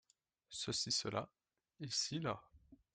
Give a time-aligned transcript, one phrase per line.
[0.49, 1.29] Ceci/Cela.
[1.79, 2.41] Ici/Là.